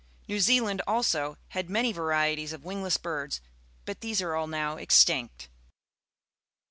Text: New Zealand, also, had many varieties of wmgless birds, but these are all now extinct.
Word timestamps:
New 0.27 0.39
Zealand, 0.39 0.81
also, 0.87 1.37
had 1.49 1.69
many 1.69 1.91
varieties 1.91 2.53
of 2.53 2.61
wmgless 2.63 2.99
birds, 2.99 3.39
but 3.85 4.01
these 4.01 4.19
are 4.19 4.33
all 4.33 4.47
now 4.47 4.77
extinct. 4.77 5.47